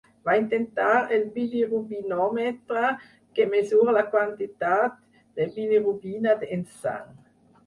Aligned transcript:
Va 0.27 0.35
inventar 0.37 0.93
el 1.17 1.25
bilirubinòmetre, 1.35 2.87
que 3.35 3.47
mesura 3.51 3.95
la 3.99 4.05
quantitat 4.15 4.97
de 5.37 5.49
bilirubina 5.61 6.35
en 6.59 6.67
sang. 6.81 7.09